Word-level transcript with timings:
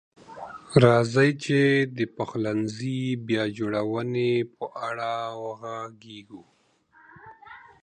راځئ 0.83 1.31
چې 1.43 1.59
د 1.97 1.99
پخلنځي 2.15 3.01
بیا 3.27 3.43
جوړونې 3.57 4.31
په 4.55 4.65
اړه 4.87 5.11
وغږیږو. 5.43 6.43